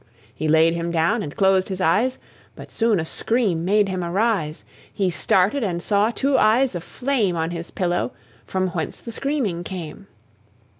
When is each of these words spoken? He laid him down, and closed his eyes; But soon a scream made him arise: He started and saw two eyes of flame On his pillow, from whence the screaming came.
He 0.33 0.47
laid 0.47 0.73
him 0.73 0.89
down, 0.89 1.21
and 1.21 1.37
closed 1.37 1.67
his 1.69 1.79
eyes; 1.79 2.17
But 2.55 2.71
soon 2.71 2.99
a 2.99 3.05
scream 3.05 3.63
made 3.63 3.87
him 3.87 4.03
arise: 4.03 4.65
He 4.91 5.11
started 5.11 5.63
and 5.63 5.79
saw 5.79 6.09
two 6.09 6.39
eyes 6.39 6.73
of 6.73 6.83
flame 6.83 7.35
On 7.35 7.51
his 7.51 7.69
pillow, 7.69 8.11
from 8.43 8.69
whence 8.69 8.99
the 8.99 9.11
screaming 9.11 9.63
came. 9.63 10.07